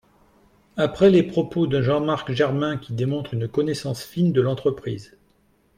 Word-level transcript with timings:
Après 0.77 1.11
les 1.11 1.21
propos 1.21 1.67
de 1.67 1.79
Jean-Marc 1.83 2.31
Germain, 2.31 2.77
Qui 2.77 2.93
démontrent 2.93 3.35
une 3.35 3.47
connaissance 3.47 4.01
fine 4.03 4.31
de 4.33 4.41
l’entreprise 4.41 5.15